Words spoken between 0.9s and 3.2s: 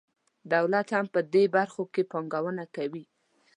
هم په داسې برخو کې پانګونه کوي.